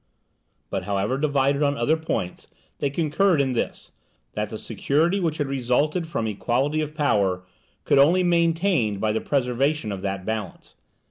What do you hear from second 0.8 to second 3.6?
however divided on other points, they concurred in